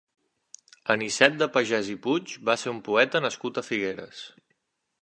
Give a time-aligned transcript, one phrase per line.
[0.93, 4.27] Anicet de Pagès i de Puig va ser un poeta nascut a Figueres.